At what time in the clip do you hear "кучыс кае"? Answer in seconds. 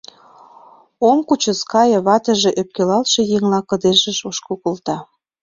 1.27-1.99